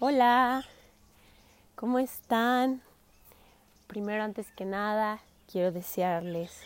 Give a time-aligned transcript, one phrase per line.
[0.00, 0.64] Hola,
[1.76, 2.82] ¿cómo están?
[3.86, 6.64] Primero, antes que nada, quiero desearles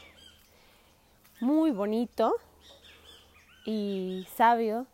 [1.39, 2.33] muy bonito
[3.67, 4.87] y sabio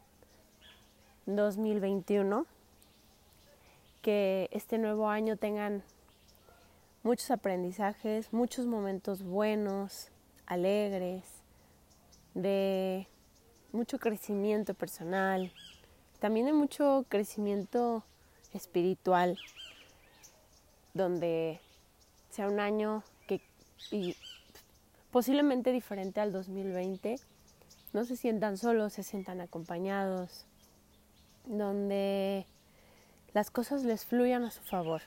[1.26, 2.44] 2021.
[4.02, 5.84] Que este nuevo año tengan
[7.04, 10.08] muchos aprendizajes, muchos momentos buenos,
[10.46, 11.22] alegres,
[12.34, 13.06] de
[13.70, 15.52] mucho crecimiento personal,
[16.18, 18.02] también de mucho crecimiento
[18.54, 19.38] espiritual,
[20.94, 21.60] donde
[22.30, 23.40] sea un año que
[23.90, 24.16] y
[25.10, 27.16] posiblemente diferente al 2020,
[27.92, 30.46] no se sientan solos, se sientan acompañados,
[31.44, 32.46] donde
[33.32, 35.02] las cosas les fluyan a su favor.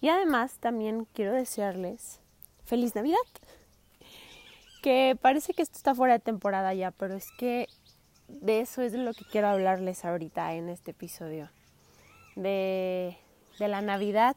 [0.00, 2.20] Y además también quiero desearles
[2.64, 3.18] feliz Navidad,
[4.82, 7.68] que parece que esto está fuera de temporada ya, pero es que
[8.28, 11.50] de eso es de lo que quiero hablarles ahorita en este episodio
[12.36, 13.18] de,
[13.58, 14.36] la Navidad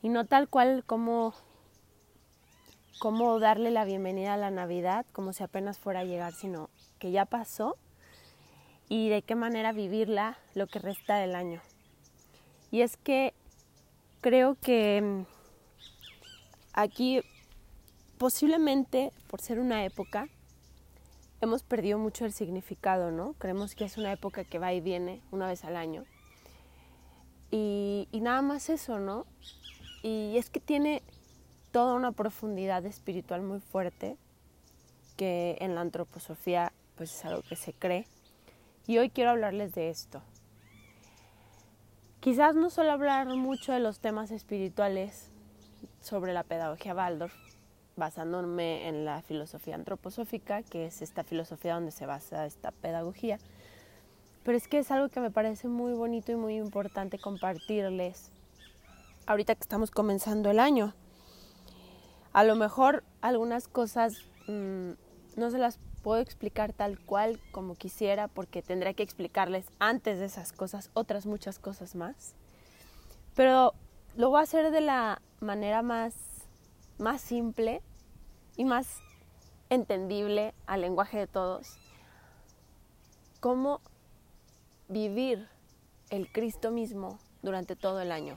[0.00, 1.34] y no tal cual como,
[3.00, 7.10] como darle la bienvenida a la Navidad como si apenas fuera a llegar, sino que
[7.10, 7.76] ya pasó
[8.88, 11.60] y de qué manera vivirla lo que resta del año.
[12.70, 13.34] Y es que
[14.20, 15.26] creo que mm,
[16.74, 17.22] aquí
[18.18, 20.28] posiblemente por ser una época
[21.40, 23.32] hemos perdido mucho el significado, ¿no?
[23.34, 26.04] Creemos que es una época que va y viene una vez al año
[27.50, 29.26] y, nada más eso, ¿no?
[30.02, 31.02] Y es que tiene
[31.72, 34.16] toda una profundidad espiritual muy fuerte
[35.16, 38.06] que en la antroposofía pues es algo que se cree.
[38.86, 40.22] Y hoy quiero hablarles de esto.
[42.20, 45.30] Quizás no suelo hablar mucho de los temas espirituales
[46.00, 47.34] sobre la pedagogía Waldorf,
[47.96, 53.38] basándome en la filosofía antroposófica, que es esta filosofía donde se basa esta pedagogía
[54.48, 58.32] pero es que es algo que me parece muy bonito y muy importante compartirles
[59.26, 60.94] ahorita que estamos comenzando el año.
[62.32, 64.92] A lo mejor algunas cosas mm,
[65.36, 70.24] no se las puedo explicar tal cual como quisiera porque tendría que explicarles antes de
[70.24, 72.34] esas cosas otras muchas cosas más.
[73.34, 73.74] Pero
[74.16, 76.14] lo voy a hacer de la manera más,
[76.96, 77.82] más simple
[78.56, 79.02] y más
[79.68, 81.76] entendible al lenguaje de todos.
[83.40, 83.82] Cómo
[84.88, 85.48] vivir
[86.10, 88.36] el Cristo mismo durante todo el año,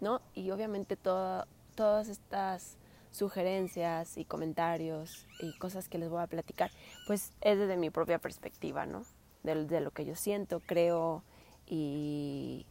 [0.00, 0.20] ¿no?
[0.34, 2.76] Y obviamente todas estas
[3.10, 6.70] sugerencias y comentarios y cosas que les voy a platicar,
[7.06, 9.04] pues es desde mi propia perspectiva, ¿no?
[9.42, 11.22] De, lo que yo siento, creo
[11.66, 12.66] y,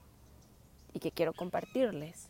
[0.99, 2.29] que quiero compartirles.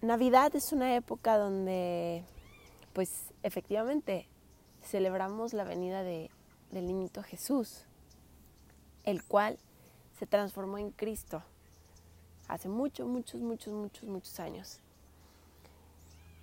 [0.00, 2.24] Navidad es una época donde,
[2.92, 3.08] pues
[3.42, 4.26] efectivamente,
[4.82, 6.30] celebramos la venida de,
[6.70, 7.86] del niñito Jesús,
[9.04, 9.58] el cual
[10.18, 11.42] se transformó en Cristo
[12.48, 14.80] hace muchos, muchos, muchos, muchos, muchos años.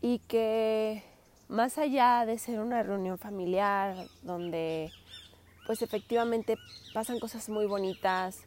[0.01, 1.03] Y que
[1.47, 4.91] más allá de ser una reunión familiar donde
[5.65, 6.57] pues efectivamente
[6.93, 8.39] pasan cosas muy bonitas,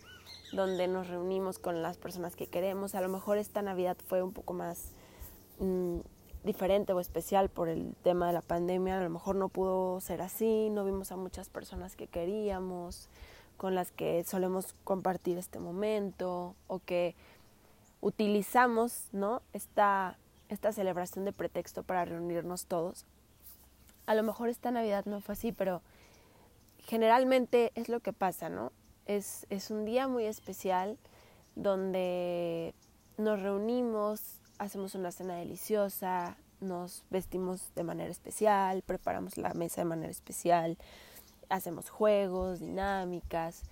[0.52, 4.32] donde nos reunimos con las personas que queremos, a lo mejor esta Navidad fue un
[4.32, 4.92] poco más
[5.60, 5.98] mm,
[6.44, 10.20] diferente o especial por el tema de la pandemia, a lo mejor no pudo ser
[10.20, 13.08] así, no vimos a muchas personas que queríamos,
[13.62, 17.14] con las que solemos compartir este momento o que
[18.00, 19.40] utilizamos ¿no?
[19.52, 20.18] esta,
[20.48, 23.06] esta celebración de pretexto para reunirnos todos.
[24.06, 25.80] A lo mejor esta Navidad no fue así, pero
[26.80, 28.72] generalmente es lo que pasa, ¿no?
[29.06, 30.98] Es, es un día muy especial
[31.54, 32.74] donde
[33.16, 39.84] nos reunimos, hacemos una cena deliciosa, nos vestimos de manera especial, preparamos la mesa de
[39.84, 40.76] manera especial,
[41.52, 43.62] hacemos juegos, dinámicas.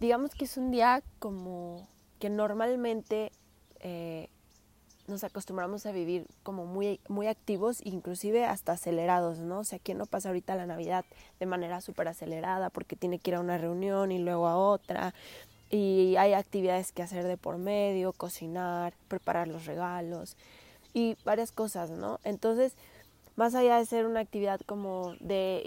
[0.00, 1.86] Digamos que es un día como
[2.20, 3.32] que normalmente
[3.80, 4.28] eh,
[5.08, 9.60] nos acostumbramos a vivir como muy, muy activos, inclusive hasta acelerados, ¿no?
[9.60, 11.04] O sea, ¿quién no pasa ahorita la Navidad
[11.40, 15.14] de manera súper acelerada porque tiene que ir a una reunión y luego a otra?
[15.70, 20.36] Y hay actividades que hacer de por medio, cocinar, preparar los regalos
[20.94, 22.20] y varias cosas, ¿no?
[22.22, 22.74] Entonces,
[23.38, 25.62] más allá de ser una actividad como de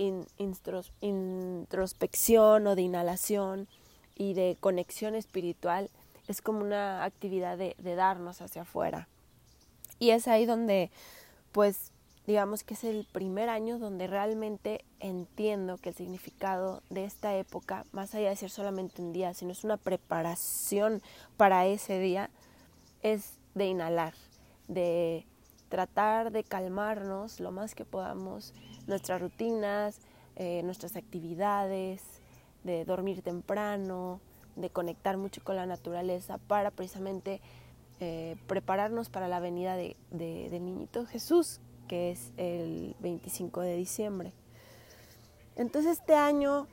[0.99, 3.69] introspección o de inhalación
[4.13, 5.89] y de conexión espiritual,
[6.27, 9.07] es como una actividad de, de darnos hacia afuera.
[9.99, 10.91] Y es ahí donde,
[11.53, 11.93] pues,
[12.27, 17.85] digamos que es el primer año donde realmente entiendo que el significado de esta época,
[17.93, 21.01] más allá de ser solamente un día, sino es una preparación
[21.37, 22.31] para ese día,
[23.01, 24.13] es de inhalar,
[24.67, 25.25] de
[25.71, 28.53] tratar de calmarnos lo más que podamos
[28.87, 30.01] nuestras rutinas,
[30.35, 32.03] eh, nuestras actividades,
[32.63, 34.19] de dormir temprano,
[34.73, 37.41] conectar mucho con la naturaleza para precisamente
[37.99, 44.33] eh, prepararnos para la venida de, del niñito Jesús, que es el 25 de diciembre.
[45.55, 46.67] Entonces este año,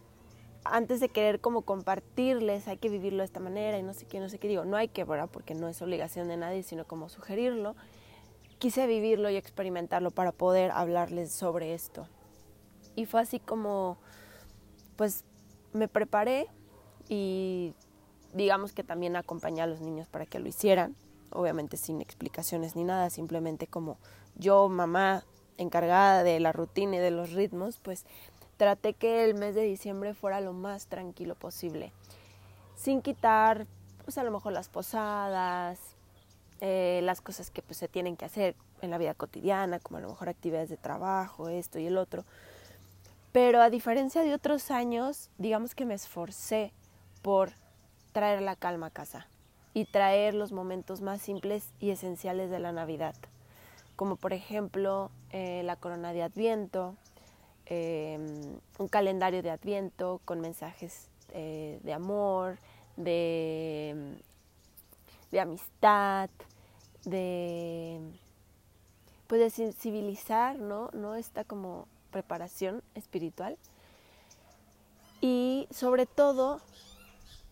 [0.64, 4.20] antes de querer como compartirles, hay que vivirlo de esta manera y no sé qué,
[4.20, 5.28] no sé qué digo, no hay que, ¿verdad?
[5.32, 7.76] Porque no es obligación de nadie, sino como sugerirlo.
[8.58, 12.08] Quise vivirlo y experimentarlo para poder hablarles sobre esto.
[12.96, 13.99] Y fue así como,
[14.96, 15.25] pues
[15.72, 16.49] me preparé
[17.08, 17.72] y
[18.34, 20.96] digamos que también acompañé a los niños para que lo hicieran,
[21.31, 23.99] obviamente sin explicaciones ni nada, simplemente como
[24.34, 25.25] yo, mamá,
[25.56, 28.04] encargada de la rutina y de los ritmos, pues
[28.56, 31.93] traté que el mes de diciembre fuera lo más tranquilo posible,
[32.76, 33.66] sin quitar,
[34.04, 35.78] pues a lo mejor las posadas,
[36.60, 40.00] eh, las cosas que pues se tienen que hacer en la vida cotidiana, como a
[40.00, 42.25] lo mejor actividades de trabajo, esto y el otro.
[43.32, 46.72] Pero a diferencia de otros años, digamos que me esforcé
[47.22, 47.50] por
[48.12, 49.28] traer la calma a casa
[49.75, 53.14] y traer los momentos más simples y esenciales de la Navidad,
[53.94, 56.96] como por ejemplo eh, la corona de Adviento,
[57.66, 62.58] em, un calendario de Adviento con mensajes eh, de amor,
[62.96, 64.16] de,
[65.30, 66.30] de amistad,
[67.04, 68.00] de
[69.26, 70.90] pues de sensibilizar, ¿no?
[70.94, 73.58] No esta como preparación espiritual.
[75.20, 76.60] Y sobre todo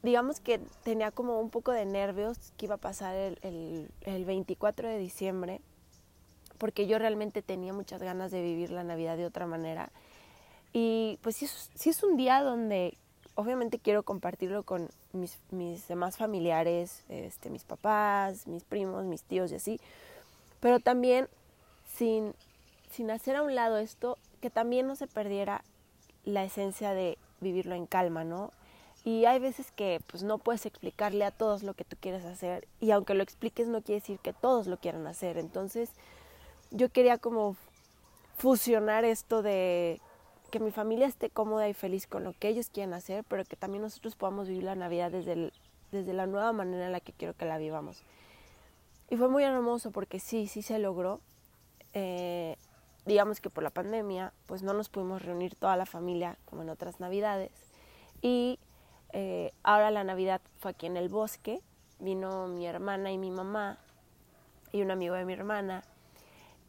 [0.06, 4.88] digamos que tenía como un poco de nervios que iba a pasar el, el, 24
[4.88, 5.60] de diciembre,
[6.58, 9.90] porque yo realmente tenía muchas ganas de vivir la Navidad de otra manera.
[10.72, 12.96] Y pues sí es, es un día donde
[13.36, 19.52] obviamente quiero compartirlo con mis, mis demás familiares, este, mis papás, mis primos, mis tíos
[19.52, 19.80] y así,
[20.58, 21.28] pero también
[21.94, 22.34] sin,
[22.90, 25.62] sin hacer a un lado esto, que también no se perdiera
[26.24, 28.52] la esencia de vivirlo en calma, ¿no?
[29.04, 32.66] Y hay veces que pues no puedes explicarle a todos lo que tú quieres hacer
[32.80, 35.38] y aunque lo expliques no quiere decir que todos lo quieran hacer.
[35.38, 35.90] Entonces
[36.72, 37.54] yo quería como
[38.36, 40.00] fusionar esto de
[40.56, 43.56] que mi familia esté cómoda y feliz con lo que ellos quieren hacer, pero que
[43.56, 45.52] también nosotros podamos vivir la Navidad desde,
[45.92, 48.02] desde la nueva manera en la que quiero que la vivamos.
[49.10, 51.20] Y fue muy hermoso porque sí, sí se logró.
[51.92, 52.56] Eh,
[53.04, 56.70] digamos que por la pandemia, pues no nos pudimos reunir toda la familia como en
[56.70, 57.52] otras Navidades.
[58.22, 58.58] Y
[59.12, 61.60] eh, ahora la Navidad fue aquí en el bosque,
[61.98, 63.78] vino mi hermana y mi mamá
[64.72, 65.84] y un amigo de mi hermana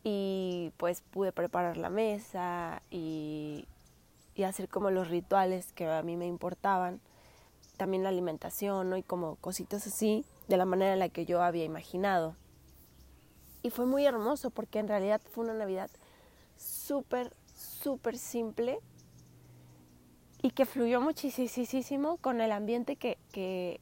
[0.04, 3.66] y pues pude preparar la mesa y,
[4.38, 7.02] y hacer como los rituales que a mí me importaban,
[7.76, 11.66] también la alimentación y como cositas así de la manera en la que yo había
[11.66, 12.36] imaginado.
[13.64, 15.90] Y fue muy hermoso porque en realidad fue una Navidad
[16.56, 18.80] súper, súper simple
[20.44, 23.82] y que fluyó muchísimo con el ambiente que, que,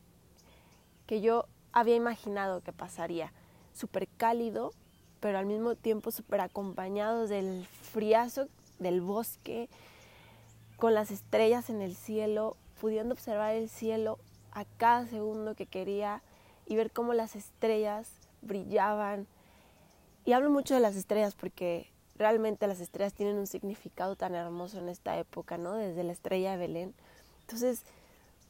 [1.06, 3.34] que yo había imaginado que pasaría.
[3.74, 4.72] Súper cálido,
[5.20, 8.48] pero al mismo tiempo súper acompañado del friazo
[8.80, 9.70] del bosque,
[10.78, 14.20] con las estrellas en el cielo, pudiendo observar el cielo
[14.52, 16.22] a cada segundo que quería
[16.66, 18.10] y ver cómo las estrellas
[18.42, 19.28] brillaban.
[20.26, 24.80] Y hablo mucho de las estrellas porque realmente las estrellas tienen un significado tan hermoso
[24.80, 25.74] en esta época, ¿no?
[25.74, 26.94] Desde la estrella de Belén.
[27.42, 27.84] Entonces,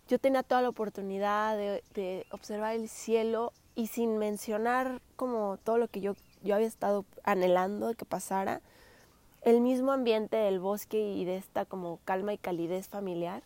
[0.07, 5.87] yo tenía toda la oportunidad de, observar el cielo y sin mencionar como todo lo
[5.87, 6.13] que yo,
[6.43, 8.61] yo había estado anhelando de que pasara,
[9.45, 13.41] el mismo ambiente del bosque y de esta como calma y calidez familiar,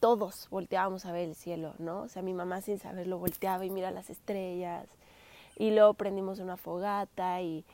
[0.00, 2.00] todos volteábamos a ver el cielo, ¿no?
[2.02, 4.88] O sea, mi mamá sin saberlo volteaba y mira las estrellas
[5.56, 7.64] y luego prendimos una fogata y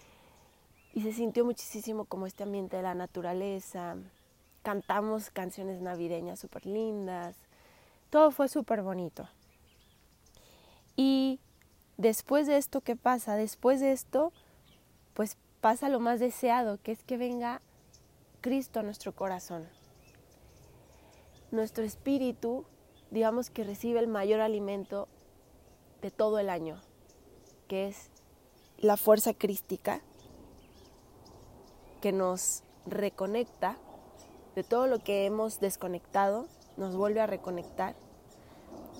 [0.98, 3.96] y se sintió muchísimo como este ambiente de la naturaleza.
[4.62, 7.36] Cantamos canciones navideñas súper lindas.
[8.10, 9.28] Todo fue súper bonito.
[10.96, 11.38] Y
[11.96, 13.36] después de esto, ¿qué pasa?
[13.36, 14.32] Después de esto,
[15.14, 17.60] pues pasa lo más deseado, que es que venga
[18.48, 19.68] Cristo a nuestro corazón.
[21.50, 22.64] Nuestro espíritu,
[23.10, 25.06] digamos que recibe el mayor alimento
[26.00, 26.80] de todo el año,
[27.68, 28.08] que es
[28.78, 30.00] la fuerza crística
[32.00, 33.76] que nos reconecta
[34.54, 36.46] de todo lo que hemos desconectado,
[36.78, 37.96] nos vuelve a reconectar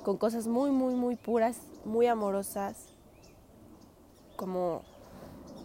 [0.05, 2.93] con cosas muy, muy, muy puras, muy amorosas,
[4.37, 4.83] como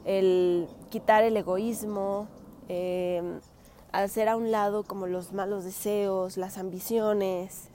[0.05, 2.29] el quitar el egoísmo,
[2.69, 3.41] em,
[3.93, 7.69] hacer a un lado como los malos deseos, las ambiciones,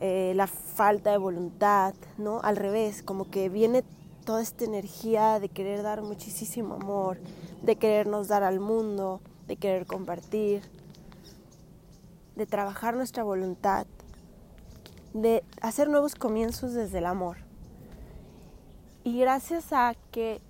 [0.00, 2.40] eh, la falta de voluntad, ¿no?
[2.42, 3.82] Al revés, como que viene
[4.24, 7.18] toda esta energía de querer dar muchísimo amor,
[7.62, 10.62] de querernos dar al mundo, de querer compartir,
[12.36, 13.86] de trabajar nuestra voluntad
[15.12, 17.38] de hacer nuevos comienzos desde el amor.
[19.04, 20.40] Y gracias a que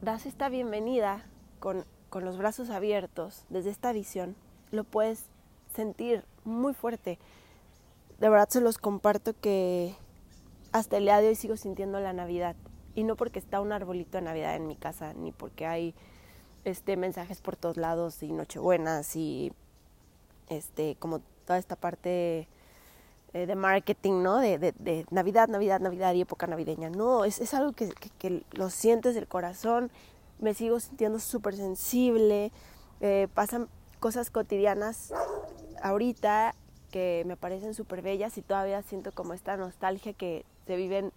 [0.00, 1.26] das esta bienvenida
[1.60, 4.36] con, con los brazos abiertos desde esta visión,
[4.70, 5.24] lo puedes
[5.74, 7.18] sentir muy fuerte.
[8.18, 9.94] De verdad se los comparto que
[10.72, 12.56] hasta el día de hoy sigo sintiendo la Navidad.
[12.94, 15.94] Y no porque está un arbolito de Navidad en mi casa, ni porque hay
[16.64, 19.52] este, mensajes por todos lados y Nochebuenas y
[20.48, 22.48] este, como toda esta parte
[23.34, 24.38] eh, de marketing, ¿no?
[24.38, 26.90] De, de, Navidad, Navidad, Navidad y época navideña.
[26.90, 29.90] No, es, es algo que, que, lo sientes del corazón,
[30.40, 32.52] me sigo sintiendo súper sensible,
[33.00, 33.68] eh, pasan
[34.00, 35.12] cosas cotidianas
[35.82, 36.54] ahorita
[36.90, 41.12] que me parecen súper bellas y todavía siento como esta nostalgia que se viven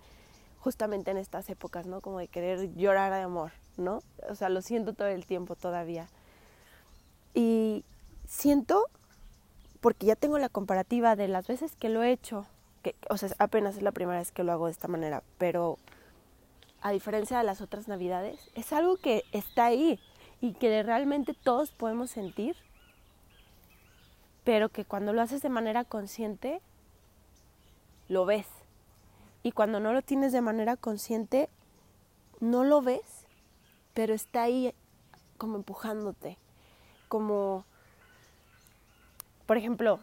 [0.60, 2.02] justamente en estas épocas, ¿no?
[2.02, 4.02] Como de querer llorar de amor, ¿no?
[4.30, 6.08] O sea, lo siento todo el tiempo todavía.
[7.34, 7.84] Y
[8.28, 8.88] siento,
[9.80, 12.46] porque ya tengo la comparativa de las veces que lo he hecho,
[12.84, 15.78] que, o sea, apenas es la primera vez que lo hago de esta manera, pero
[16.82, 20.00] a diferencia de las otras navidades, es algo que está ahí
[20.40, 22.56] y que realmente todos podemos sentir
[24.44, 26.62] pero que cuando lo haces de manera consciente,
[28.08, 28.48] lo ves.
[29.44, 31.50] Y cuando no lo tienes de manera consciente,
[32.40, 33.26] no lo ves,
[33.94, 34.74] pero está ahí
[35.38, 36.38] como empujándote.
[37.08, 37.66] Como,
[39.46, 40.00] por ejemplo,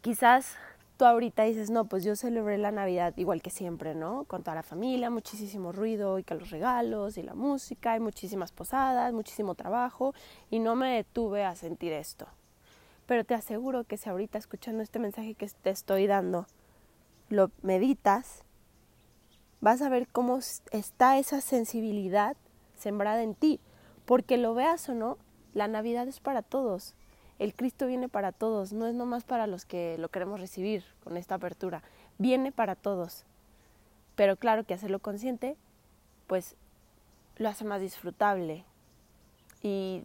[0.00, 0.56] quizás
[1.00, 4.24] tú ahorita dices, no, pues yo celebré la Navidad igual que siempre, ¿no?
[4.24, 8.52] Con toda la familia, muchísimo ruido y que los regalos y la música y muchísimas
[8.52, 10.12] posadas, muchísimo trabajo
[10.50, 12.26] y no me detuve a sentir esto.
[13.06, 16.44] Pero te aseguro que si ahorita escuchando este mensaje que te estoy dando,
[17.30, 18.44] lo meditas,
[19.62, 20.40] vas a ver cómo
[20.70, 22.36] está esa sensibilidad
[22.76, 23.58] sembrada en ti.
[24.04, 25.16] Porque lo veas o no,
[25.54, 26.94] la Navidad es para todos.
[27.40, 31.16] El Cristo viene para todos, no es nomás para los que lo queremos recibir con
[31.16, 31.82] esta apertura.
[32.18, 33.24] Viene para todos.
[34.14, 35.56] Pero claro que hacerlo consciente,
[36.26, 36.54] pues
[37.38, 38.66] lo hace más disfrutable.
[39.62, 40.02] Y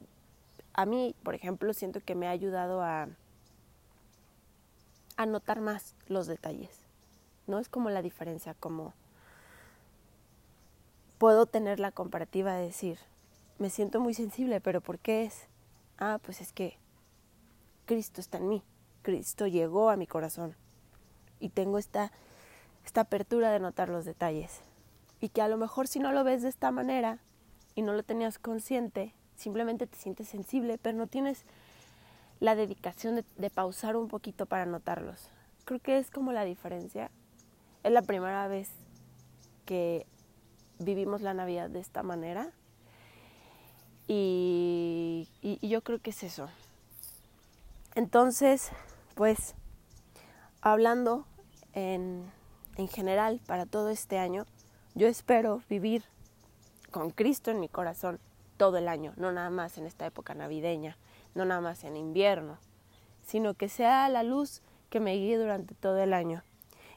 [0.73, 3.09] a mí, por ejemplo, siento que me ha ayudado a,
[5.17, 6.79] a notar más los detalles.
[7.47, 7.59] ¿No?
[7.59, 8.93] Es como la diferencia, como
[11.17, 12.97] puedo tener la comparativa de decir,
[13.59, 15.49] me siento muy sensible, pero ¿por qué es?
[15.97, 16.77] Ah, pues es que
[17.85, 18.63] Cristo está en mí,
[19.01, 20.55] Cristo llegó a mi corazón
[21.39, 22.11] y tengo esta,
[22.85, 24.61] esta apertura de notar los detalles.
[25.21, 27.19] Y que a lo mejor si no lo ves de esta manera
[27.73, 31.45] y no lo tenías consciente, simplemente te sientes sensible, pero no tienes
[32.39, 35.29] la dedicación de, pausar un poquito para notarlos.
[35.63, 37.11] Creo que es como la diferencia.
[37.83, 38.69] Es la primera vez
[39.65, 40.05] que
[40.79, 42.51] vivimos la Navidad de esta manera
[44.07, 46.49] y, y, yo creo que es eso.
[47.95, 48.71] Entonces,
[49.15, 49.55] pues,
[50.61, 51.25] hablando
[51.73, 52.29] en,
[52.75, 54.45] en general para todo este año,
[54.93, 56.03] yo espero vivir
[56.91, 58.19] con Cristo en mi corazón
[58.57, 60.97] todo el año, no nada más en esta época navideña,
[61.33, 62.57] no nada más en invierno,
[63.25, 66.43] sino que sea la luz que me guíe durante todo el año.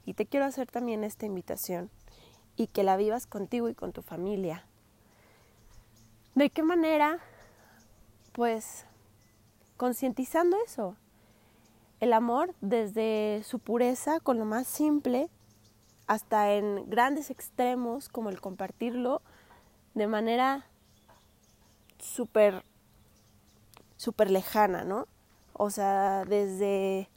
[0.05, 1.91] Y te quiero hacer también esta invitación
[2.57, 4.65] y que la vivas contigo y con tu familia.
[6.35, 7.19] ¿De qué manera?
[8.33, 8.85] Pues
[9.79, 10.97] concientizando eso.
[12.01, 15.31] El amor desde su pureza, con lo más simple,
[16.07, 19.23] hasta en grandes extremos como el compartirlo
[19.95, 20.67] de manera
[21.99, 22.65] súper,
[24.29, 25.07] lejana, ¿no?
[25.55, 27.09] O sea, desde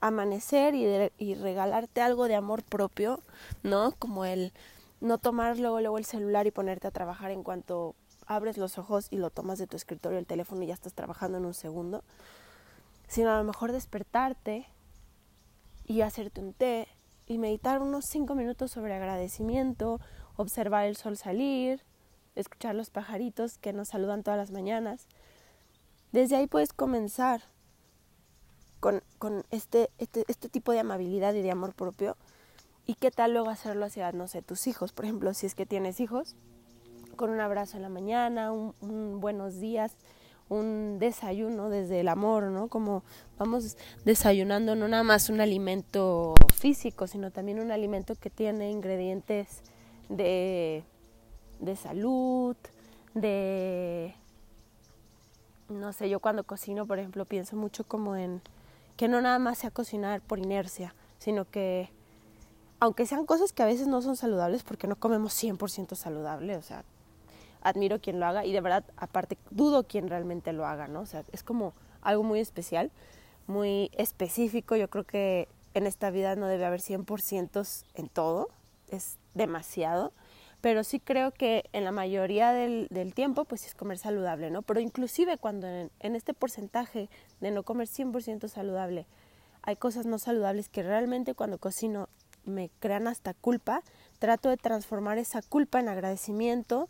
[0.00, 0.86] amanecer y,
[1.18, 3.20] y, regalarte algo de amor propio,
[3.62, 3.92] ¿no?
[3.92, 4.52] Como el
[5.00, 7.94] no tomar luego, luego el celular y ponerte a trabajar en cuanto
[8.26, 11.38] abres los ojos y lo tomas de tu escritorio, el teléfono y ya estás trabajando
[11.38, 12.02] en un segundo,
[13.08, 14.66] sino a lo mejor despertarte
[15.86, 16.88] y hacerte un té
[17.26, 20.00] y meditar unos cinco minutos sobre agradecimiento,
[20.36, 21.82] observar el sol salir,
[22.34, 25.06] escuchar los pajaritos que nos saludan todas las mañanas.
[26.12, 27.42] Desde ahí puedes comenzar
[28.80, 32.16] con, con este, este, este tipo de amabilidad y de amor propio.
[32.86, 34.92] ¿Y qué tal luego hacerlo hacia, no sé, tus hijos?
[34.92, 36.36] Por ejemplo, si es que tienes hijos,
[37.16, 39.96] con un abrazo en la mañana, un, buenos días,
[40.48, 42.68] un desayuno desde el amor, ¿no?
[42.68, 43.02] Como
[43.38, 49.62] vamos desayunando no nada más un alimento físico, sino también un alimento que tiene ingredientes
[50.08, 50.84] de
[51.64, 52.56] de salud,
[53.14, 54.14] de,
[55.68, 58.42] no sé, yo cuando cocino, por ejemplo, pienso mucho como en
[58.96, 61.90] que no nada más sea cocinar por inercia, sino que
[62.80, 66.62] aunque sean cosas que a veces no son saludables, porque no comemos 100% saludable, o
[66.62, 66.84] sea,
[67.64, 71.00] admiro quien lo haga y de verdad, aparte, dudo quien realmente lo haga, ¿no?
[71.00, 72.92] O sea, es como algo muy especial,
[73.46, 78.48] muy específico, yo creo que en esta vida no debe haber 100% en todo,
[78.90, 80.12] es demasiado,
[80.60, 84.62] pero sí creo que en la mayoría del, tiempo pues es comer saludable, ¿no?
[84.62, 87.08] Pero inclusive cuando en, en este porcentaje
[87.40, 89.06] de no comer 100% saludable
[89.66, 92.08] hay cosas no saludables que realmente cuando cocino
[92.44, 93.82] me crean hasta culpa,
[94.18, 96.88] trato de transformar esa culpa en agradecimiento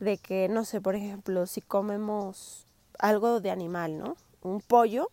[0.00, 2.66] de que, no sé, por ejemplo, si comemos
[2.98, 4.16] algo de animal, ¿no?
[4.42, 5.10] Un pollo,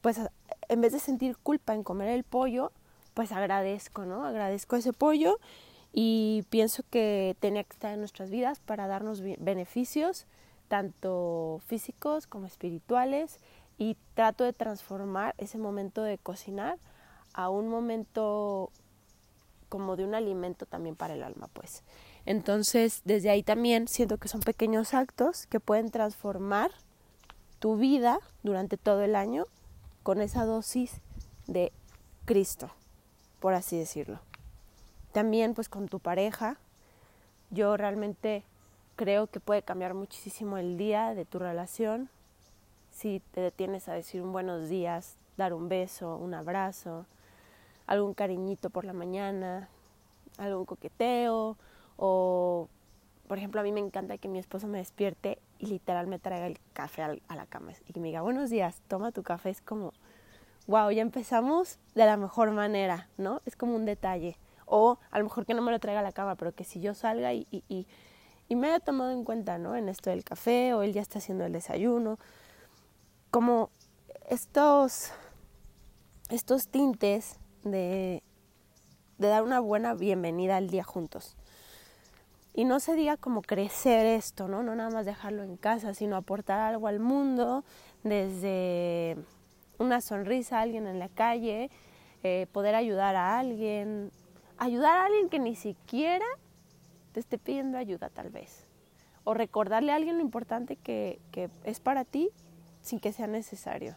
[0.00, 0.20] pues
[0.68, 2.72] en vez de sentir culpa en comer el pollo,
[3.14, 4.24] pues agradezco, ¿no?
[4.24, 5.38] Agradezco ese pollo
[5.92, 10.26] y pienso que tenía que estar en nuestras vidas para darnos beneficios,
[10.68, 13.38] tanto físicos como espirituales,
[13.78, 16.78] y trato de transformar ese momento de cocinar
[17.32, 18.70] a un momento
[19.68, 21.84] como de un alimento también para el alma, pues.
[22.28, 26.70] Entonces, desde ahí también siento que son pequeños actos que pueden transformar
[27.58, 29.46] tu vida durante todo el año
[30.02, 31.00] con esa dosis
[31.46, 31.72] de
[32.26, 32.68] Cristo,
[33.40, 34.20] por así decirlo.
[35.12, 36.58] También pues con tu pareja,
[37.48, 38.42] yo realmente
[38.96, 42.10] creo que puede cambiar muchísimo el día de tu relación
[42.90, 47.06] si te detienes a decir un buenos días, dar un beso, un abrazo,
[47.86, 49.70] algún cariñito por la mañana,
[50.36, 51.56] algún coqueteo
[51.98, 52.68] o
[53.26, 56.46] por ejemplo a mí me encanta que mi esposo me despierte y literal me traiga
[56.46, 59.60] el café a la cama y que me diga buenos días, toma tu café, es
[59.60, 59.92] como,
[60.68, 63.40] wow, ya empezamos de la mejor manera, ¿no?
[63.44, 64.38] Es como un detalle.
[64.66, 66.80] O a lo mejor que no me lo traiga a la cama, pero que si
[66.80, 67.86] yo salga y, y,
[68.48, 69.76] y, me haya tomado en cuenta, ¿no?
[69.76, 72.18] En esto del café o él ya está haciendo el desayuno.
[73.30, 73.70] Como
[74.28, 75.10] estos,
[76.28, 78.22] estos tintes de,
[79.16, 81.37] de dar una buena bienvenida al día juntos.
[82.58, 84.64] Y no se diga como crecer esto, ¿no?
[84.64, 87.62] No nada más dejarlo en casa, sino aportar algo al mundo
[88.02, 89.16] desde
[89.78, 91.70] una sonrisa a alguien en la calle,
[92.24, 94.10] eh, poder ayudar a alguien,
[94.56, 96.26] ayudar a alguien que ni siquiera
[97.12, 98.66] te esté pidiendo ayuda tal vez.
[99.22, 102.28] O recordarle a alguien lo importante que, que es para ti
[102.80, 103.94] sin que sea necesario.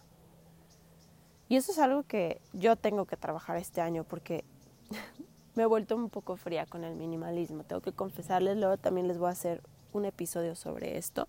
[1.50, 4.44] Y eso es algo que yo tengo que trabajar este año porque
[5.56, 7.64] me he vuelto un poco fría con el minimalismo.
[7.64, 9.62] Tengo que confesarles, luego también les voy a hacer
[9.94, 11.28] un episodio sobre esto.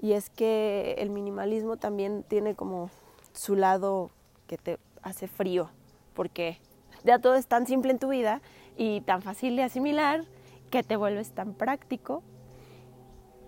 [0.00, 2.90] Y es que el minimalismo también tiene como
[3.32, 4.10] su lado
[4.46, 5.70] que te hace frío,
[6.14, 6.58] porque
[7.04, 8.42] ya todo es tan simple en tu vida
[8.76, 10.24] y tan fácil de asimilar
[10.70, 12.22] que te vuelves tan práctico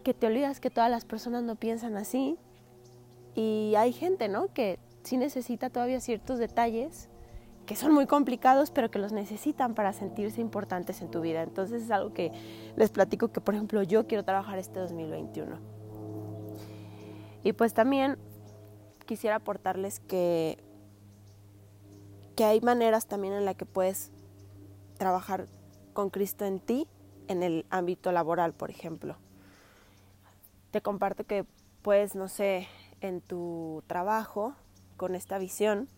[0.05, 2.37] que te olvidas que todas las personas no piensan así
[3.35, 4.53] y hay gente, ¿no?
[4.53, 7.09] Que sí necesita todavía ciertos detalles
[7.66, 11.42] que son muy complicados, pero que los necesitan para sentirse importantes en tu vida.
[11.42, 12.33] Entonces es algo que
[12.77, 15.59] les platico que, por ejemplo, yo quiero trabajar este 2021.
[17.42, 18.18] Y pues también
[19.07, 20.59] quisiera aportarles que,
[22.37, 24.11] que hay maneras también en las que puedes
[24.98, 25.46] trabajar
[25.92, 26.88] con Cristo en ti
[27.29, 29.16] en el ámbito laboral, por ejemplo.
[30.70, 31.44] Te comparto que
[31.83, 32.68] puedes, no sé,
[33.00, 34.55] en tu trabajo
[34.96, 35.88] con esta visión,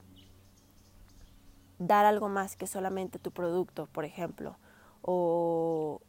[1.78, 4.56] dar algo más que solamente tu producto, por ejemplo,
[5.02, 6.00] o,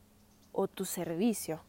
[0.74, 1.62] tu servicio,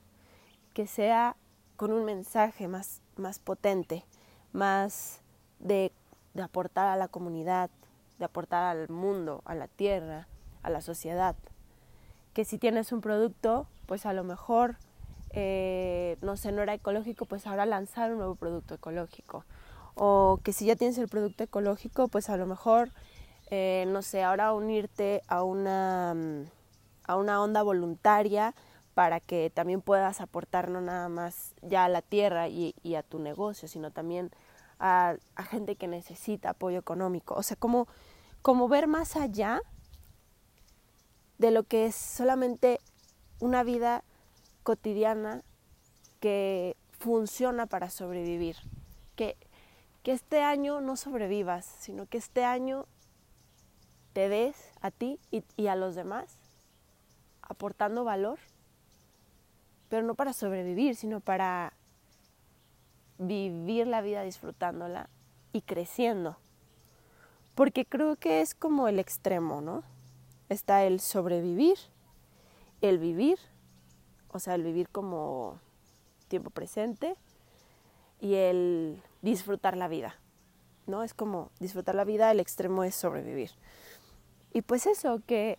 [0.73, 1.37] que sea
[1.77, 4.05] con un mensaje más, más potente,
[4.53, 5.21] más
[5.59, 5.93] de,
[6.43, 7.71] aportar a la comunidad,
[8.19, 10.27] de aportar al mundo, a la tierra,
[10.63, 11.37] a la sociedad.
[12.33, 14.77] Que si tienes un producto, pues a lo mejor,
[15.31, 19.45] eh, no sé, no era ecológico, pues ahora lanzar un nuevo producto ecológico.
[19.95, 22.91] O que si ya tienes el producto ecológico, pues a lo mejor
[23.51, 26.45] eh, no sé, ahora unirte a una, mm,
[27.05, 28.55] a una onda voluntaria
[28.95, 33.19] para que también puedas aportar no nada más ya a la tierra y, a tu
[33.21, 34.31] negocio, sino también
[34.81, 35.17] a,
[35.51, 37.35] gente que necesita apoyo económico.
[37.35, 37.87] O sea, como,
[38.43, 39.63] como ver más allá
[41.39, 42.81] de lo que es solamente
[43.41, 44.03] una vida
[44.65, 45.43] cotidiana
[46.21, 48.57] que funciona para sobrevivir.
[49.15, 49.37] Que,
[50.03, 52.87] que este año no sobrevivas, sino que este año
[54.19, 56.35] te des a ti y, a los demás
[57.41, 58.41] aportando valor,
[59.89, 61.73] pero no para sobrevivir, sino para
[63.19, 65.09] vivir la vida disfrutándola
[65.53, 66.37] y creciendo.
[67.55, 69.85] Porque creo que es como el extremo, ¿no?
[70.49, 71.79] Está el sobrevivir,
[72.81, 73.39] el vivir,
[74.33, 75.61] o sea, el vivir como
[76.27, 77.15] tiempo presente
[78.21, 80.17] y el disfrutar la vida,
[80.89, 81.05] ¿no?
[81.05, 83.53] Es como disfrutar la vida, el extremo es sobrevivir.
[84.59, 85.57] Y pues eso, que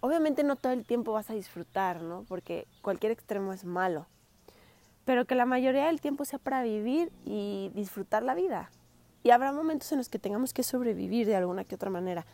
[0.00, 2.24] obviamente no todo el tiempo vas a disfrutar, ¿no?
[2.30, 4.06] Porque cualquier extremo es malo.
[5.04, 8.70] Pero que la mayoría del tiempo sea para vivir y disfrutar la vida.
[9.22, 12.24] y habrá momentos en los que tengamos que sobrevivir de alguna que otra manera,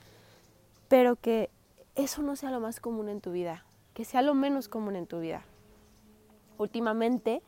[0.86, 1.50] pero que
[1.96, 5.08] eso no sea lo más común en tu vida, que sea lo menos común en
[5.08, 5.42] tu vida.
[6.58, 7.42] Últimamente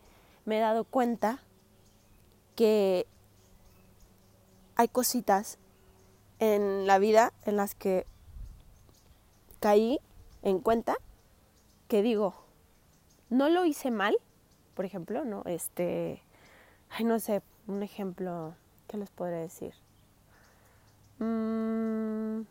[0.44, 1.38] me he dado cuenta
[2.56, 3.06] que
[4.74, 5.56] hay cositas
[6.40, 8.09] en la vida en las que
[9.60, 10.00] caí
[10.42, 10.96] en cuenta
[11.88, 12.34] que digo,
[13.28, 14.16] no lo hice mal,
[14.74, 15.42] por ejemplo, ¿no?
[15.44, 16.22] Este,
[16.90, 18.54] ay, no sé, un ejemplo,
[18.88, 19.74] ¿qué les podré decir?
[21.18, 22.42] Mm,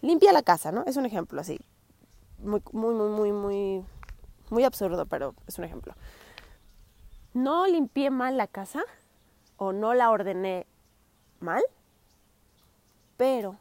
[0.00, 0.84] limpia la casa, ¿no?
[0.86, 1.60] Es un ejemplo así,
[2.38, 3.84] muy, muy, muy, muy, muy,
[4.50, 5.94] muy absurdo, pero es un ejemplo.
[7.34, 8.82] No limpié mal la casa
[9.56, 10.66] o no la ordené
[11.40, 11.62] mal,
[13.16, 13.56] pero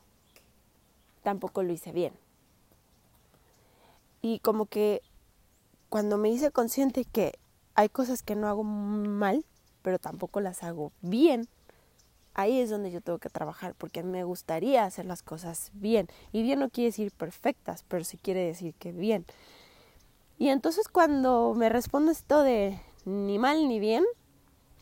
[1.24, 2.14] tampoco lo hice bien.
[4.22, 5.02] Y como que
[5.90, 7.40] cuando me hice consciente que
[7.76, 9.46] hay cosas que no hago mal,
[9.82, 11.48] pero tampoco las hago bien,
[12.34, 16.08] ahí es donde yo tengo que trabajar, porque me gustaría hacer las cosas bien.
[16.32, 19.26] Y bien no quiere decir perfectas, pero sí quiere decir que bien.
[20.38, 24.06] Y entonces cuando me respondo esto de ni mal ni bien,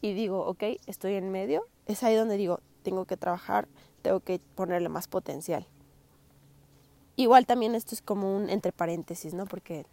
[0.02, 3.68] y digo, ok, estoy en medio, es ahí donde digo, tengo que trabajar,
[4.02, 5.68] tengo que ponerle más potencial.
[7.20, 9.46] Igual también esto es como un entre paréntesis, ¿no?
[9.46, 9.86] Porque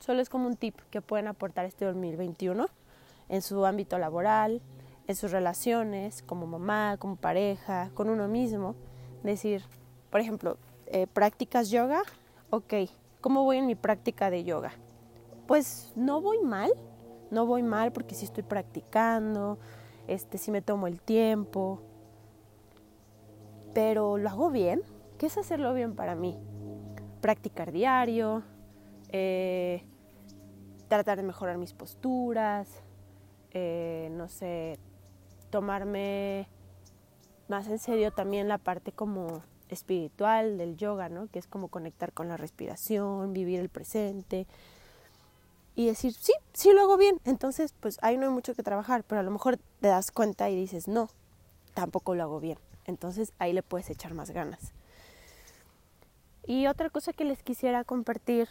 [0.00, 2.66] solo es como un tip que pueden aportar este 2021
[3.28, 4.60] en su ámbito laboral,
[5.06, 8.74] en sus relaciones, como mamá, como pareja, con uno mismo.
[9.22, 9.62] Decir,
[10.10, 12.02] por ejemplo, eh, ¿practicas yoga?
[12.50, 12.74] Ok,
[13.20, 14.72] ¿cómo voy en mi práctica de yoga?
[15.46, 16.72] Pues no voy mal,
[17.30, 19.56] no voy mal porque sí estoy practicando,
[20.08, 21.80] este, sí me tomo el tiempo,
[23.72, 24.82] pero lo hago bien.
[25.24, 26.38] ¿Qué es hacerlo bien para mí?
[27.22, 28.42] Practicar diario,
[29.08, 29.82] eh,
[30.88, 32.68] tratar de mejorar mis posturas,
[33.50, 34.78] eh, no sé,
[35.48, 36.46] tomarme
[37.48, 41.28] más en serio también la parte como espiritual del yoga, ¿no?
[41.28, 44.46] Que es como conectar con la respiración, vivir el presente
[45.74, 47.18] y decir, sí, sí lo hago bien.
[47.24, 50.50] Entonces, pues ahí no hay mucho que trabajar, pero a lo mejor te das cuenta
[50.50, 51.08] y dices, no,
[51.72, 52.58] tampoco lo hago bien.
[52.84, 54.74] Entonces ahí le puedes echar más ganas.
[56.46, 58.48] Y otra cosa que les quisiera compartir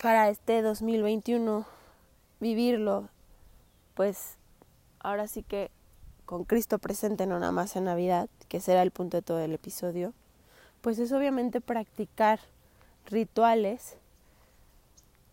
[0.00, 1.66] para este 2021,
[2.38, 3.08] vivirlo,
[3.94, 4.36] pues
[5.00, 5.72] ahora sí que
[6.26, 9.52] con Cristo presente, no nada más en Navidad, que será el punto de todo el
[9.52, 10.12] episodio,
[10.80, 12.38] pues es obviamente practicar
[13.06, 13.96] rituales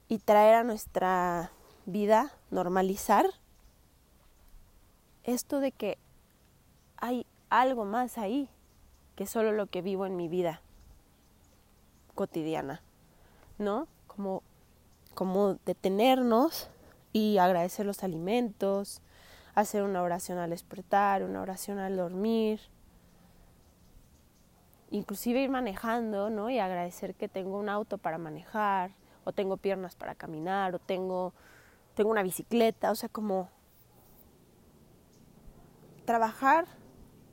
[0.07, 1.51] y traer a nuestra
[1.85, 3.27] vida, normalizar
[5.23, 5.99] esto de que
[6.97, 8.49] hay algo más ahí
[9.15, 10.61] que solo lo que vivo en mi vida
[12.13, 12.81] cotidiana,
[13.57, 13.87] ¿no?
[14.07, 14.43] Como,
[15.13, 16.69] como detenernos
[17.13, 19.01] y agradecer los alimentos,
[19.55, 22.61] hacer una oración al despertar, una oración al dormir,
[24.89, 26.49] inclusive ir manejando, ¿no?
[26.49, 28.91] Y agradecer que tengo un auto para manejar,
[29.23, 31.33] o tengo piernas para caminar, o tengo,
[31.95, 33.49] tengo una bicicleta, o sea, como
[36.05, 36.65] trabajar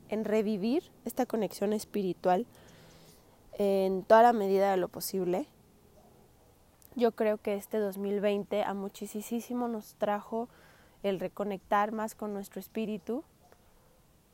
[0.08, 2.46] en revivir esta conexión espiritual
[3.58, 5.46] en toda la medida de lo posible.
[6.94, 10.48] Yo creo que este 2020 a muchísimo nos trajo
[11.02, 13.22] el reconectar más con nuestro espíritu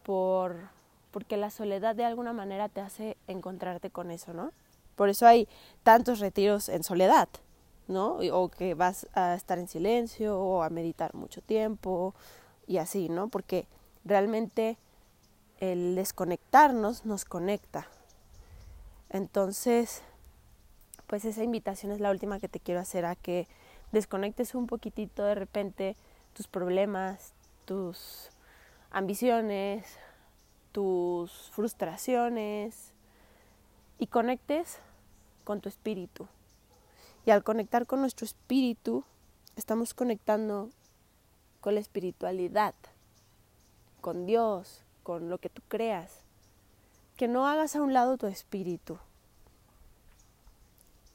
[0.03, 0.73] por
[1.11, 4.51] porque la soledad de alguna manera te hace encontrarte con eso, ¿no?
[4.97, 5.47] Por eso hay
[5.85, 7.29] tantos retiros en soledad,
[7.87, 8.19] ¿no?
[8.33, 12.15] O que vas a estar en silencio o a meditar mucho tiempo
[12.67, 13.29] y así, ¿no?
[13.29, 13.69] Porque
[14.05, 14.77] realmente
[15.61, 17.87] el desconectarnos nos conecta.
[19.15, 20.03] Entonces,
[21.07, 23.47] pues esa invitación es la última que te quiero hacer a que
[23.93, 25.97] desconectes un poquitito de repente
[26.33, 27.33] tus problemas,
[27.65, 28.31] tus
[28.91, 29.87] ambiciones,
[30.73, 32.93] tus frustraciones
[34.01, 34.81] y conectes
[35.45, 36.27] con tu espíritu.
[37.25, 39.05] Y al conectar con nuestro espíritu,
[39.55, 40.71] estamos conectando
[41.61, 42.75] con la espiritualidad,
[44.01, 46.24] con Dios, con lo que tú creas,
[47.17, 48.99] que no hagas a un lado tu espíritu.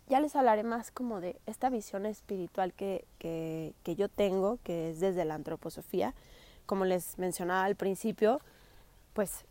[0.07, 4.99] Ya les hablaré más como de esta visión espiritual que, que, yo tengo, que es
[4.99, 6.15] desde la antroposofía.
[6.65, 8.41] Como les mencionaba al principio,
[9.13, 9.45] pues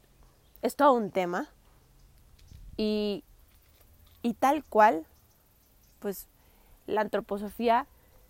[0.63, 1.49] es todo un tema.
[2.77, 3.23] Y,
[4.23, 5.07] y tal cual,
[6.01, 6.27] pues
[6.87, 7.87] la antroposofía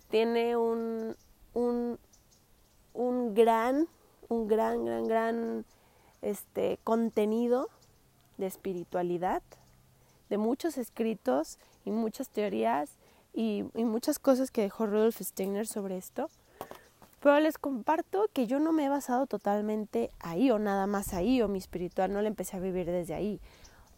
[0.09, 1.15] tiene un,
[1.53, 1.97] un,
[2.93, 3.87] un gran,
[4.27, 5.65] un gran, gran, gran
[6.21, 7.69] este contenido
[8.39, 9.43] de espiritualidad,
[10.29, 12.91] de muchos escritos y muchas teorías
[13.33, 16.29] y, muchas cosas que dejó Rudolf Steiner sobre esto.
[17.19, 21.41] Pero les comparto que yo no me he basado totalmente ahí o nada más ahí
[21.41, 23.41] o mi espiritual no la empecé a vivir desde ahí.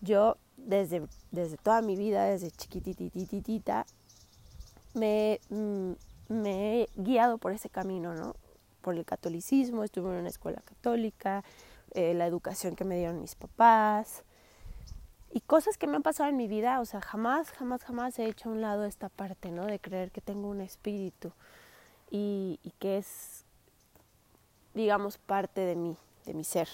[0.02, 3.86] Yo desde, desde toda mi vida, desde chiquititititita,
[4.96, 5.92] me, mm,
[6.30, 8.36] me he guiado por ese camino, ¿no?
[8.82, 11.44] Por el catolicismo, estuve en una escuela católica,
[11.94, 14.24] eh, la educación que me dieron mis papás
[15.34, 18.26] y cosas que me han pasado en mi vida, o sea, jamás, jamás, jamás he
[18.26, 19.66] hecho a un lado esta parte, ¿no?
[19.66, 21.32] De creer que tengo un espíritu
[22.10, 23.46] y, que es,
[24.74, 26.68] digamos, parte de mí, de mi ser.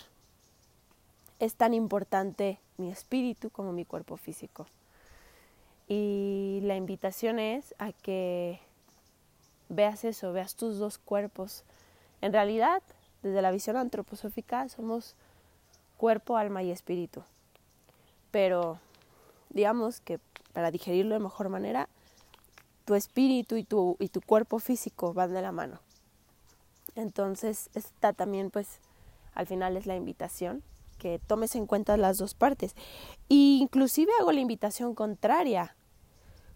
[1.39, 4.65] Es tan importante mi espíritu como mi cuerpo físico.
[5.87, 8.59] Y la invitación es a que
[9.69, 11.63] veas eso, veas tus dos cuerpos.
[12.21, 12.81] En realidad,
[13.21, 15.15] desde la visión antroposófica, somos
[15.97, 17.23] cuerpo, alma y espíritu.
[18.31, 18.79] Pero
[19.49, 20.19] digamos que
[20.53, 21.89] para digerirlo de mejor manera,
[22.85, 25.79] tu espíritu y tu, y tu cuerpo físico van de la mano.
[26.95, 28.79] Entonces, esta también, pues,
[29.33, 30.63] al final es la invitación,
[30.97, 32.75] que tomes en cuenta las dos partes.
[33.29, 35.75] E inclusive hago la invitación contraria.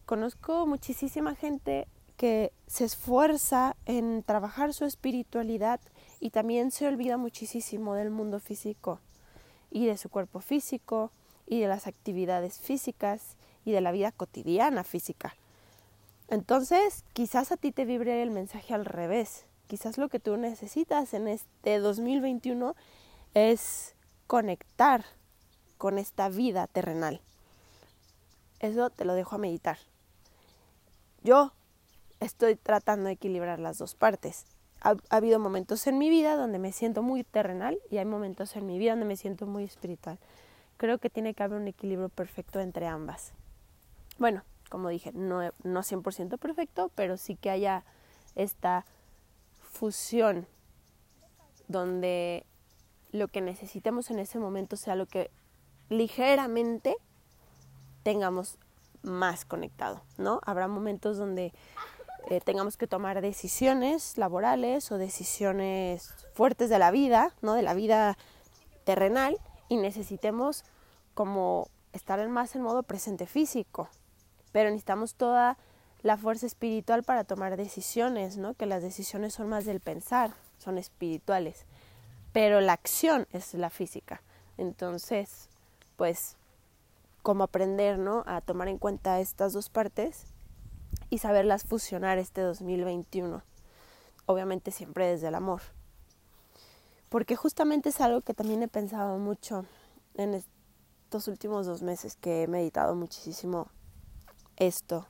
[0.06, 5.80] Conozco muchísima gente que se esfuerza en trabajar su espiritualidad
[6.20, 9.00] y también se olvida muchísimo del mundo físico
[9.70, 11.12] y de su cuerpo físico
[11.52, 13.36] y de las actividades físicas
[13.66, 15.36] y de la vida cotidiana física.
[16.30, 19.44] Entonces, quizás a ti te vibre el mensaje al revés.
[19.68, 22.74] Quizás lo que tú necesitas en este 2021
[23.34, 23.96] es
[24.28, 25.04] conectar
[25.78, 27.20] con esta vida terrenal.
[28.62, 29.78] Eso te lo dejo a meditar.
[31.22, 31.52] Yo
[32.22, 34.46] estoy tratando de equilibrar las dos partes.
[34.80, 38.56] Ha, ha, habido momentos en mi vida donde me siento muy terrenal y hay momentos
[38.56, 40.18] en mi vida donde me siento muy espiritual.
[40.82, 43.34] Creo que tiene que haber un equilibrio perfecto entre ambas.
[44.17, 47.84] Bueno, como dije, no, no 100% perfecto, pero sí que haya
[48.34, 48.84] esta
[49.62, 50.48] fusión
[51.67, 52.48] donde
[53.12, 55.30] lo que necesitemos en ese momento sea lo que
[55.89, 56.96] ligeramente
[58.02, 58.58] tengamos
[59.04, 60.41] más conectado, ¿no?
[60.48, 61.54] Habrá momentos donde
[62.32, 67.54] eh, tengamos que tomar decisiones laborales o decisiones fuertes de la vida, ¿no?
[67.54, 68.17] De la vida
[68.84, 69.38] terrenal
[69.72, 70.66] y necesitemos
[71.14, 73.88] como estar más en modo presente físico,
[74.52, 75.58] pero necesitamos toda
[76.04, 78.54] la fuerza espiritual para tomar decisiones, ¿no?
[78.54, 81.64] Que las decisiones son más del pensar, son espirituales,
[82.34, 84.22] pero la acción es la física.
[84.58, 85.48] Entonces,
[85.96, 86.36] pues,
[87.22, 88.26] como aprender, ¿no?
[88.28, 90.26] A tomar en cuenta estas dos partes
[91.10, 93.42] y saberlas fusionar este 2021.
[94.26, 95.62] Obviamente siempre desde el amor.
[97.12, 99.65] Porque justamente es algo que también he pensado mucho
[100.13, 103.67] en estos últimos dos meses que he meditado muchísimo
[104.56, 105.06] esto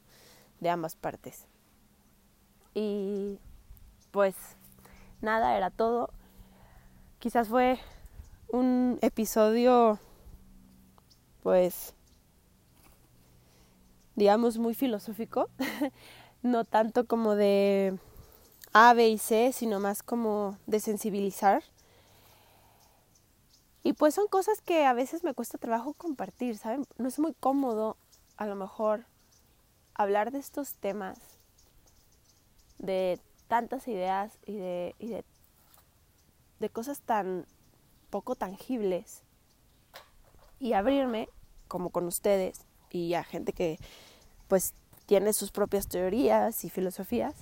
[0.62, 1.46] de ambas partes.
[2.74, 3.38] Y
[4.10, 4.36] pues
[5.22, 6.10] nada, era todo.
[7.20, 7.78] Quizás fue
[8.48, 10.00] un episodio
[11.44, 11.94] pues
[14.16, 15.50] digamos muy filosófico,
[16.42, 18.00] no tanto como de
[18.74, 21.62] A, B y C, sino más como de sensibilizar.
[23.84, 26.86] Y pues son cosas que a veces me cuesta trabajo compartir, ¿saben?
[26.98, 27.98] No es muy cómodo
[28.38, 29.06] a lo mejor
[29.94, 31.18] hablar de estos temas,
[32.78, 35.26] de tantas ideas y de, y de,
[36.60, 37.46] de cosas tan
[38.10, 39.24] poco tangibles
[40.60, 41.28] y abrirme
[41.68, 43.80] como con ustedes y a gente que
[44.48, 44.74] pues
[45.06, 47.36] tiene sus propias teorías y filosofías,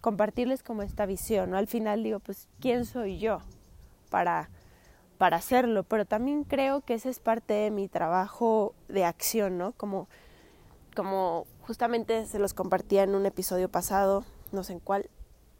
[0.00, 1.56] compartirles como esta visión, ¿no?
[1.56, 3.40] Al final digo, pues, ¿quién soy yo
[4.10, 4.50] para,
[5.18, 5.82] para hacerlo?
[5.82, 9.72] Pero también creo que esa es parte de mi trabajo de acción, ¿no?
[9.72, 10.08] Como
[10.98, 15.08] como justamente se los compartía en un episodio pasado, no sé en cuál,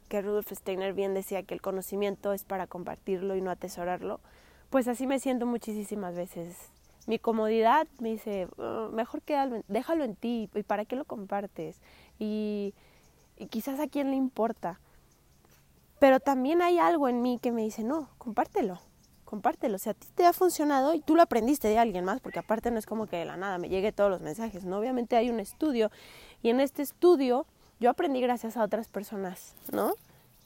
[0.08, 4.18] que Rudolf Steiner bien decía que el conocimiento es para compartirlo y no atesorarlo,
[4.68, 6.56] pues así me siento muchísimas veces.
[7.06, 11.80] Mi comodidad me dice, oh, mejor quédalo, déjalo en ti, ¿y para qué lo compartes?
[12.18, 12.74] Y,
[13.36, 14.80] y quizás a quién le importa.
[16.00, 18.80] Pero también hay algo en mí que me dice, no, compártelo
[19.28, 19.76] compártelo.
[19.76, 22.38] O sea, a ti te ha funcionado y tú lo aprendiste de alguien más, porque
[22.38, 24.78] aparte no es como que de la nada me llegue todos los mensajes, ¿no?
[24.78, 25.90] Obviamente hay un estudio
[26.42, 27.46] y en este estudio
[27.78, 29.92] yo aprendí gracias a otras personas, ¿no?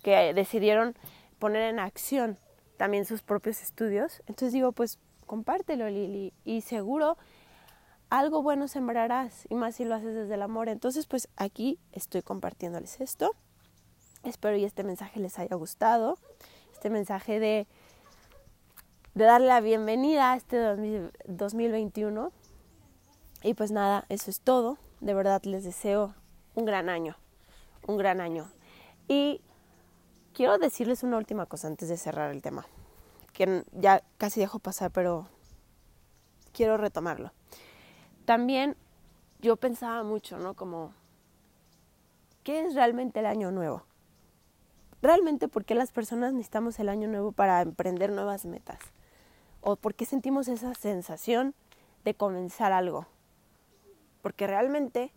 [0.02, 0.96] Que decidieron
[1.38, 2.38] poner en acción
[2.76, 4.20] también sus propios estudios.
[4.26, 7.16] Entonces digo, pues compártelo, Lili, y seguro
[8.10, 10.68] algo bueno sembrarás, y más si lo haces desde el amor.
[10.68, 13.30] Entonces, pues aquí estoy compartiéndoles esto.
[14.24, 16.18] Espero y este mensaje les haya gustado.
[16.74, 17.66] Este mensaje de
[19.14, 20.58] de darle la bienvenida a este
[21.26, 22.32] 2021.
[23.42, 24.78] Y pues nada, eso es todo.
[25.00, 26.14] De verdad les deseo
[26.54, 27.16] un gran año,
[27.86, 28.50] un gran año.
[29.08, 29.42] Y
[30.32, 32.66] quiero decirles una última cosa antes de cerrar el tema,
[33.32, 35.26] que ya casi dejo pasar, pero
[36.52, 37.32] quiero retomarlo.
[38.24, 38.76] También
[39.40, 40.54] yo pensaba mucho, ¿no?
[40.54, 40.94] Como,
[42.44, 43.82] ¿qué es realmente el año nuevo?
[45.02, 48.78] Realmente, ¿por qué las personas necesitamos el año nuevo para emprender nuevas metas?
[49.62, 51.54] ¿O por qué sentimos esa sensación
[52.04, 53.06] de comenzar algo?
[54.20, 55.12] Porque realmente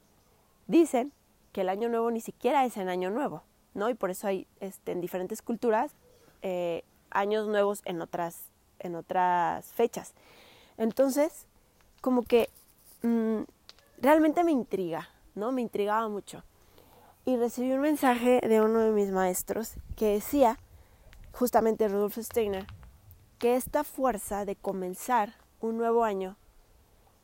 [0.68, 1.12] dicen
[1.52, 3.90] que el año nuevo ni siquiera es el año nuevo, ¿no?
[3.90, 5.94] Y por eso hay este, en diferentes culturas
[6.44, 8.44] eh, años nuevos en otras,
[8.80, 10.14] en otras fechas.
[10.78, 11.48] Entonces,
[12.02, 12.50] como que
[13.02, 13.42] mm,
[14.00, 15.52] realmente me intriga, ¿no?
[15.52, 16.44] Me intrigaba mucho.
[17.26, 20.60] Y recibí un mensaje de uno de mis maestros que decía,
[21.32, 22.68] justamente Rudolf Steiner,
[23.40, 26.36] que esta fuerza de comenzar un nuevo año,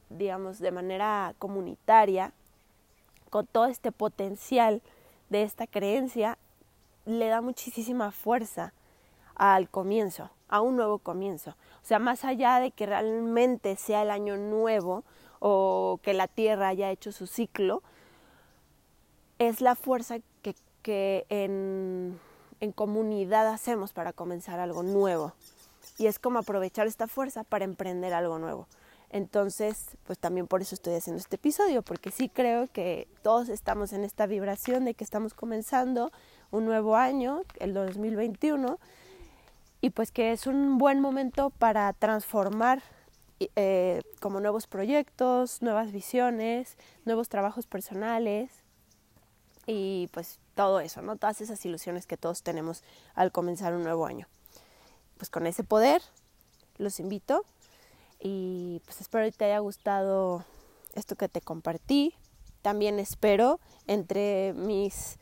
[0.10, 2.34] digamos, de manera comunitaria,
[3.30, 4.82] con todo este potencial
[5.30, 6.38] de esta creencia,
[7.06, 8.74] le da muchísima fuerza
[9.36, 11.52] al comienzo, a un nuevo comienzo.
[11.82, 15.04] O sea, más allá de que realmente sea el año nuevo
[15.40, 17.82] o que la Tierra haya hecho su ciclo,
[19.40, 22.20] es la fuerza que, que en,
[22.60, 25.34] en comunidad hacemos para comenzar algo nuevo.
[25.98, 28.68] Y es como aprovechar esta fuerza para emprender algo nuevo.
[29.12, 33.92] Entonces, pues también por eso estoy haciendo este episodio, porque sí creo que todos estamos
[33.92, 36.12] en esta vibración de que estamos comenzando
[36.50, 38.80] un nuevo año, el 2021,
[39.82, 42.82] y pues que es un buen momento para transformar
[43.56, 48.52] eh, como nuevos proyectos, nuevas visiones, nuevos trabajos personales
[49.66, 51.16] y pues todo eso, ¿no?
[51.16, 52.84] Todas esas ilusiones que todos tenemos
[53.16, 54.28] al comenzar un nuevo año.
[55.22, 56.02] Pues con ese poder
[56.80, 57.46] los invito
[58.20, 60.44] y pues espero que te haya gustado
[60.96, 62.16] esto que te compartí.
[62.64, 65.20] También espero entre mis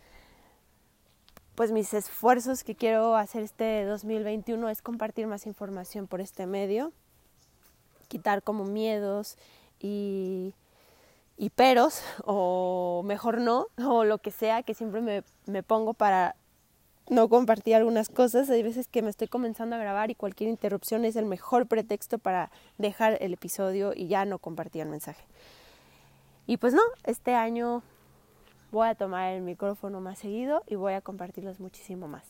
[1.56, 6.94] pues mis esfuerzos que quiero hacer este 2021 es compartir más información por este medio,
[8.08, 9.36] quitar como miedos
[9.82, 10.56] y,
[11.36, 16.38] y peros, o mejor no, o lo que sea que siempre me, me pongo para
[17.10, 18.50] no compartir algunas cosas.
[18.50, 22.20] Hay veces que me estoy comenzando a grabar y cualquier interrupción es el mejor pretexto
[22.20, 25.24] para dejar el episodio y ya no compartir el mensaje.
[26.46, 27.84] Y pues no, este año
[28.72, 32.26] voy a tomar el micrófono más seguido y voy a compartirlos muchísimo más.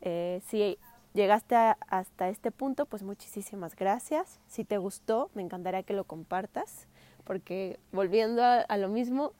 [0.00, 0.78] Eh, si
[1.12, 4.38] llegaste hasta este punto, pues muchísimas gracias.
[4.48, 6.86] Si te gustó, me encantaría que lo compartas,
[7.24, 9.32] porque volviendo a lo mismo,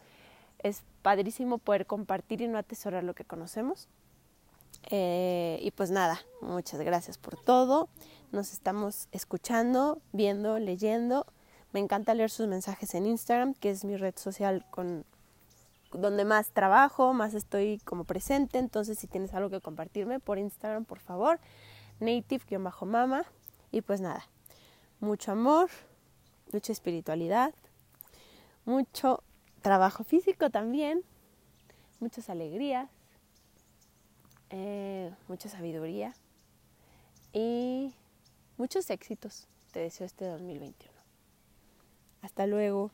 [0.62, 3.88] es padrísimo poder compartir y no atesorar lo que conocemos.
[4.88, 7.88] Eh, y pues nada, muchas gracias por todo.
[8.32, 11.26] Nos estamos escuchando, viendo, leyendo.
[11.72, 15.04] Me encanta leer sus mensajes en Instagram, que es mi red social con
[15.92, 18.58] donde más trabajo, más estoy como presente.
[18.58, 21.40] Entonces, si tienes algo que compartirme por Instagram, por favor,
[21.98, 23.24] native-mama.
[23.72, 24.26] Y pues nada,
[25.00, 25.70] mucho amor,
[26.52, 27.54] mucha espiritualidad,
[28.64, 29.22] mucho
[29.62, 31.04] trabajo físico también,
[32.00, 32.88] muchas alegrías
[34.50, 36.14] eh, mucha sabiduría
[37.32, 37.94] y
[38.56, 40.92] muchos éxitos te deseo este 2021.
[42.22, 42.90] Hasta luego.